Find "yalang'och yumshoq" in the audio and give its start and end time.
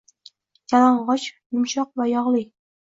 0.71-1.95